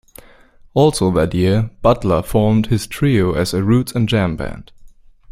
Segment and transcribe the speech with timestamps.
[0.73, 4.71] Also that year Butler formed his trio as a roots and jam band.